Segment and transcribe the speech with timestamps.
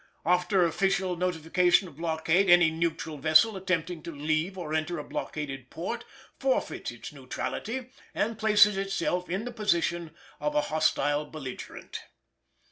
[0.25, 5.69] After official notification of blockade any neutral vessel attempting to leave or enter a blockaded
[5.69, 6.05] port
[6.39, 10.09] forfeits its neutrality and places itself in the position
[10.39, 12.01] of a hostile belligerent.